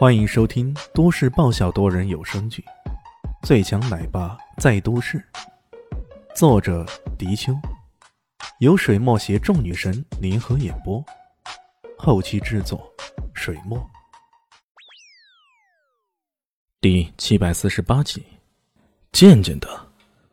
[0.00, 2.64] 欢迎收听都市爆笑多人有声剧
[3.46, 5.18] 《最强奶爸在都市》，
[6.34, 6.86] 作者：
[7.18, 7.52] 迪秋，
[8.60, 11.04] 由水墨携众女神联合演播，
[11.98, 12.90] 后期制作：
[13.34, 13.78] 水墨。
[16.80, 18.24] 第七百四十八集，
[19.12, 19.68] 渐渐的，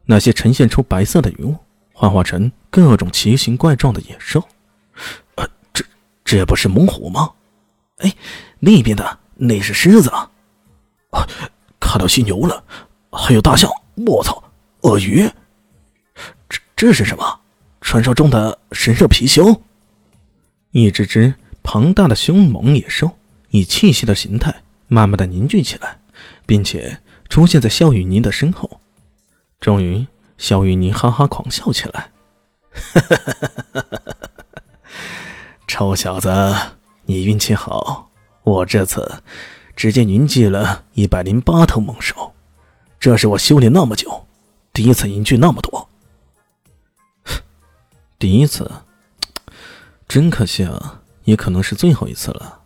[0.06, 1.58] 那些呈现出白色的云雾，
[1.92, 4.42] 幻化成各种奇形怪状的野兽。
[5.36, 5.84] 呃，这
[6.24, 7.34] 这不是猛虎吗？
[7.98, 8.14] 哎，
[8.60, 9.20] 那边的。
[9.38, 10.30] 那是狮子啊！
[11.80, 12.64] 看到犀牛了，
[13.12, 13.72] 还有大象。
[14.06, 14.44] 我操，
[14.82, 15.30] 鳄鱼！
[16.50, 17.40] 这这是什么？
[17.82, 19.60] 传说中的神兽貔貅？
[20.72, 21.34] 一只只
[21.64, 23.10] 庞大的凶猛野兽，
[23.50, 24.54] 以气息的形态
[24.88, 26.00] 慢慢的凝聚起来，
[26.46, 28.82] 并且出现在肖雨宁的身后。
[29.60, 30.06] 终于，
[30.38, 32.12] 肖雨宁哈哈狂笑起来
[35.68, 36.30] ：“臭小子，
[37.06, 38.10] 你运气好。”
[38.48, 39.22] 我这次
[39.76, 42.34] 直接凝聚了一百零八头猛兽，
[42.98, 44.26] 这是我修炼那么久
[44.72, 45.90] 第一次凝聚那么多。
[48.18, 48.72] 第一次，
[50.08, 52.62] 真可惜啊，也可能是最后一次了。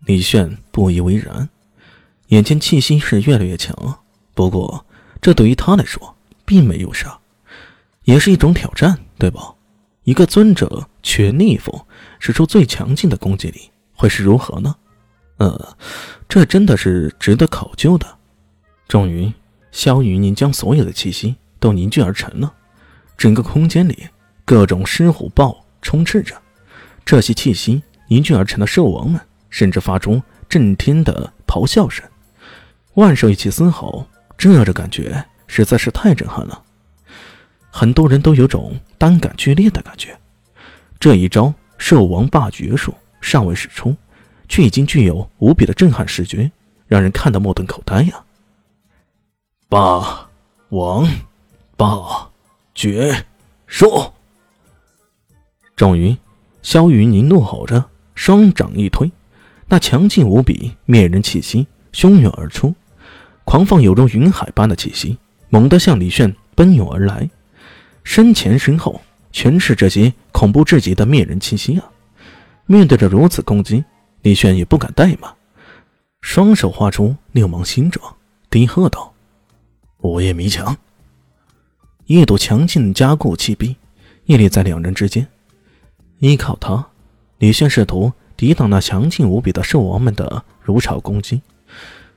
[0.00, 1.48] 李炫不以为然，
[2.26, 4.00] 眼前气息是越来越强，
[4.34, 4.84] 不过
[5.22, 7.16] 这对于他来说并没有啥，
[8.02, 9.54] 也是一种挑战，对吧？
[10.02, 11.72] 一个尊者全逆风，
[12.18, 13.70] 使出最强劲的攻击力。
[13.98, 14.74] 会是如何呢？
[15.38, 15.76] 呃，
[16.28, 18.06] 这真的是值得考究的。
[18.86, 19.30] 终于，
[19.72, 22.54] 萧雨宁将所有的气息都凝聚而成了。
[23.16, 24.06] 整个空间里，
[24.44, 26.40] 各种狮虎豹充斥着。
[27.04, 32.08] 这些气息凝聚而成的兽王们，甚至发出震天的咆哮声。
[32.94, 36.62] 万兽一起嘶吼，这的感觉实在是太震撼了。
[37.70, 40.16] 很多人都有种单感剧烈的感觉。
[41.00, 42.94] 这一招兽王霸绝术。
[43.20, 43.96] 尚未使出，
[44.48, 46.50] 却已经具有无比的震撼视觉，
[46.86, 48.24] 让人看得目瞪口呆呀！
[49.68, 50.28] 霸
[50.70, 51.06] 王
[51.76, 52.30] 霸
[52.74, 53.24] 绝
[53.66, 54.12] 术。
[55.76, 56.16] 终于，
[56.62, 57.84] 萧云宁怒吼着，
[58.14, 59.10] 双掌一推，
[59.66, 62.74] 那强劲无比灭人气息汹涌而出，
[63.44, 65.18] 狂放有如云海般的气息，
[65.50, 67.28] 猛地向李炫奔涌而来，
[68.02, 69.00] 身前身后
[69.30, 71.84] 全是这些恐怖至极的灭人气息啊！
[72.70, 73.82] 面对着如此攻击，
[74.20, 75.34] 李炫也不敢怠慢，
[76.20, 78.14] 双手画出六芒星状，
[78.50, 79.10] 低喝道
[80.02, 80.76] ：“午夜迷墙！”
[82.04, 83.74] 一堵强劲加固气壁
[84.26, 85.26] 屹立在两人之间。
[86.18, 86.86] 依靠它，
[87.38, 91.40] 李炫试图抵挡那强劲无比的兽王们的如潮攻击。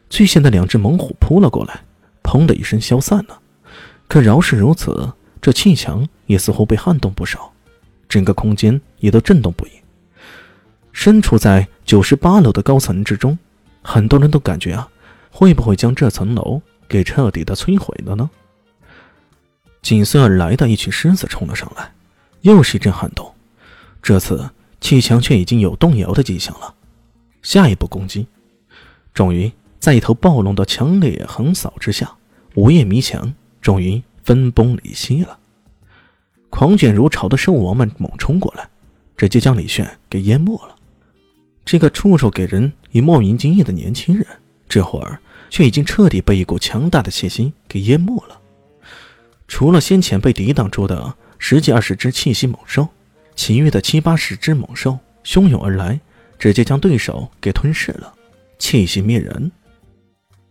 [0.10, 1.80] 巨现的两只猛虎扑了过来，
[2.24, 3.40] 砰的一声消散了。
[4.10, 7.54] 可饶是如此，这气墙也似乎被撼动不少，
[8.10, 9.72] 整个空间也都震动不已。
[10.94, 13.38] 身处在九十八楼的高层之中，
[13.82, 14.88] 很多人都感觉啊，
[15.32, 18.30] 会不会将这层楼给彻底的摧毁了呢？
[19.82, 21.92] 紧随而来的一群狮子冲了上来，
[22.42, 23.34] 又是一阵撼动。
[24.02, 26.74] 这次气墙却已经有动摇的迹象了。
[27.42, 28.28] 下一步攻击，
[29.14, 32.12] 终于在一头暴龙的强烈横扫之下，
[32.56, 35.40] 午夜迷墙终于分崩离析了。
[36.50, 38.70] 狂卷如潮的兽王们猛冲过来，
[39.18, 40.76] 直接将李炫给淹没了。
[41.72, 44.28] 这个触手给人以莫名惊异的年轻人，
[44.68, 45.18] 这会儿
[45.50, 48.38] 却已经彻底被一股强大的气息给淹没了。
[49.48, 52.90] 除了先前被抵挡住的十几二十只气息猛兽，
[53.38, 55.98] 其余的七八十只猛兽汹涌而来，
[56.38, 58.14] 直接将对手给吞噬了，
[58.60, 59.50] 气息灭人。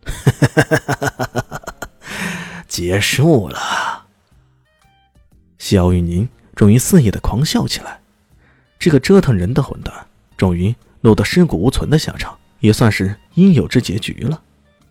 [2.66, 4.06] 结束了。
[5.58, 6.26] 萧玉宁
[6.56, 8.00] 终于肆意的狂笑起来，
[8.78, 9.92] 这个折腾人的混蛋，
[10.38, 10.74] 终于。
[11.00, 14.42] 落得尸骨无存的下场，也算是应有之结局了。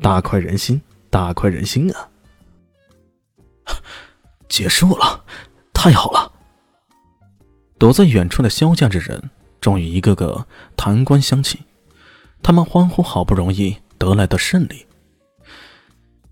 [0.02, 2.10] 大快人心，大快人心啊！
[4.48, 5.24] 结束了，
[5.74, 6.32] 太好了！
[7.78, 9.30] 躲在远处的萧家之人，
[9.62, 11.62] 终于一个个弹冠相庆，
[12.42, 14.88] 他们欢呼好不容易得来的胜利。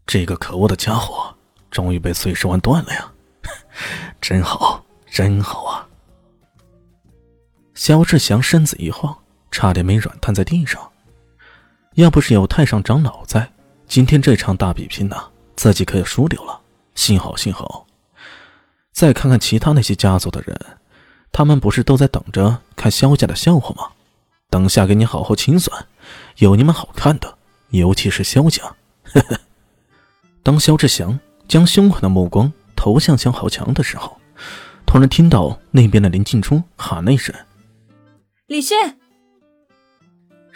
[0.05, 1.35] 这个可恶的家伙，
[1.69, 3.11] 终于被碎尸万段了呀！
[4.19, 5.87] 真好，真好啊！
[7.75, 9.15] 萧志祥身子一晃。
[9.51, 10.91] 差点没软瘫在地上，
[11.95, 13.51] 要不是有太上长老在，
[13.87, 15.15] 今天这场大比拼呢，
[15.55, 16.59] 自己可要输掉了。
[16.95, 17.85] 幸好，幸好。
[18.91, 20.59] 再看看其他那些家族的人，
[21.31, 23.91] 他们不是都在等着看萧家的笑话吗？
[24.49, 25.85] 等下给你好好清算，
[26.37, 27.37] 有你们好看的。
[27.69, 28.63] 尤其是萧家。
[30.41, 34.17] 当萧志祥将凶狠的目光投向萧豪强的时候，
[34.85, 37.35] 突然听到那边的林静初喊了一声
[38.47, 38.97] ：“李炫。”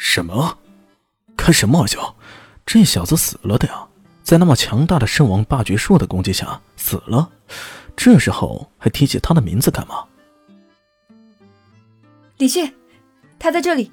[0.03, 0.57] 什么？
[1.37, 2.15] 开什么玩笑？
[2.65, 3.85] 这小子死了的呀，
[4.23, 7.29] 在那么强大的圣王霸绝术的攻击下死了。
[7.95, 10.03] 这时候还提起他的名字干嘛？
[12.37, 12.73] 李炫，
[13.37, 13.91] 他在这里。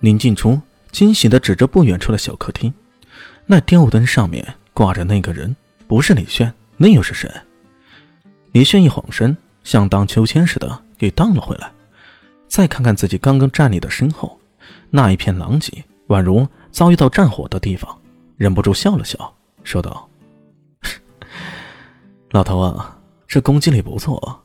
[0.00, 0.60] 林静初
[0.90, 2.72] 惊喜的指着不远处的小客厅，
[3.46, 5.56] 那吊灯上面挂着那个人，
[5.88, 7.32] 不是李炫，那又是谁？
[8.52, 9.34] 李炫一晃身，
[9.64, 11.72] 像荡秋千似的给荡了回来，
[12.46, 14.38] 再看看自己刚刚站立的身后，
[14.90, 17.96] 那一片狼藉，宛如遭遇到战火的地方，
[18.36, 20.08] 忍不住笑了笑，说道。
[22.30, 24.42] 老头啊，这攻击力不错，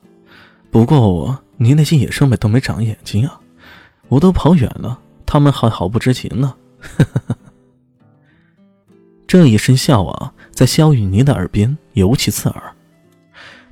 [0.70, 3.40] 不过你那些野兽们都没长眼睛啊，
[4.10, 6.54] 我都跑远了，他们还毫不知情呢。
[9.26, 12.76] 这一声笑啊，在萧雨宁的耳边尤其刺耳。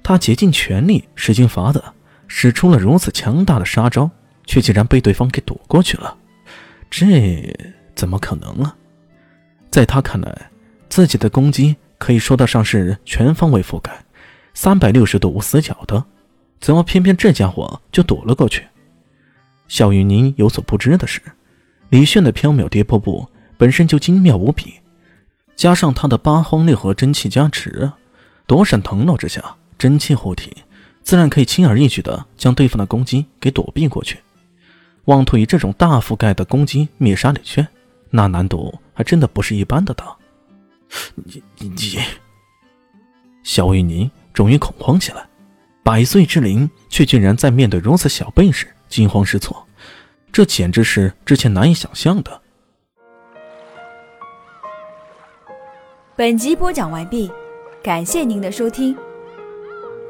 [0.03, 1.83] 他竭尽全力，使尽法子，
[2.27, 4.09] 使出了如此强大的杀招，
[4.45, 6.15] 却竟然被对方给躲过去了，
[6.89, 7.53] 这
[7.95, 8.75] 怎么可能啊？
[9.69, 10.49] 在他看来，
[10.89, 14.05] 自己的攻击可以说得上是全方位覆盖。
[14.53, 16.05] 三百六十度无死角的，
[16.61, 18.65] 怎么偏偏这家伙就躲了过去？
[19.67, 21.21] 小雨宁有所不知的是，
[21.89, 23.27] 李炫的飘渺跌破步
[23.57, 24.75] 本身就精妙无比，
[25.55, 27.91] 加上他的八荒六合真气加持，
[28.47, 30.55] 躲闪腾挪之下，真气护体，
[31.03, 34.19] 自然可以轻而易举的将对方的攻击给躲避过去。
[35.05, 37.67] 妄图以这种大覆盖的攻击灭杀李轩，
[38.09, 40.15] 那难度还真的不是一般的大。
[41.15, 41.99] 你你，
[43.43, 44.09] 肖雨宁。
[44.33, 45.25] 终于恐慌起来，
[45.81, 49.65] 百岁之灵却竟然在面对如此小辈时惊慌失措，
[50.29, 52.41] 这简直是之前难以想象的。
[56.13, 57.31] 本集播讲完毕，
[57.81, 58.93] 感谢您的收听。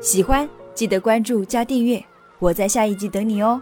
[0.02, 2.04] 喜欢记得关注加订阅，
[2.40, 3.62] 我在下一集等你哦。